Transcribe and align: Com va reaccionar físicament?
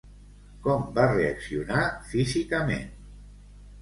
Com 0.67 0.87
va 0.95 1.03
reaccionar 1.11 1.85
físicament? 2.15 2.91